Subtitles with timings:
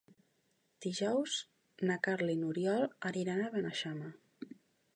[0.85, 1.35] Dijous
[1.89, 4.13] na Carla i n'Oriol aniran a Beneixama.